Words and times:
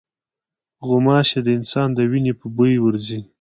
غوماشې 0.87 1.39
د 1.43 1.47
انسان 1.57 1.87
د 1.93 1.99
وینې 2.11 2.33
په 2.39 2.45
بوی 2.55 2.75
ورځي. 2.85 3.21